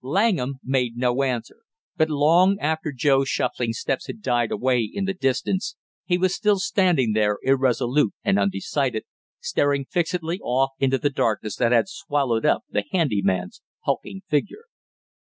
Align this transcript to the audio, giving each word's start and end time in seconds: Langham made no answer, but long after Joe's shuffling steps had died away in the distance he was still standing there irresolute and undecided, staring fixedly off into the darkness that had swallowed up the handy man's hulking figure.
Langham 0.03 0.55
made 0.63 0.97
no 0.97 1.21
answer, 1.21 1.57
but 1.95 2.09
long 2.09 2.57
after 2.59 2.91
Joe's 2.91 3.29
shuffling 3.29 3.71
steps 3.71 4.07
had 4.07 4.19
died 4.23 4.51
away 4.51 4.81
in 4.91 5.05
the 5.05 5.13
distance 5.13 5.75
he 6.05 6.17
was 6.17 6.33
still 6.33 6.57
standing 6.57 7.13
there 7.13 7.37
irresolute 7.43 8.15
and 8.23 8.39
undecided, 8.39 9.03
staring 9.41 9.85
fixedly 9.85 10.39
off 10.39 10.71
into 10.79 10.97
the 10.97 11.11
darkness 11.11 11.55
that 11.57 11.71
had 11.71 11.87
swallowed 11.87 12.47
up 12.47 12.63
the 12.67 12.83
handy 12.91 13.21
man's 13.21 13.61
hulking 13.81 14.23
figure. 14.27 14.63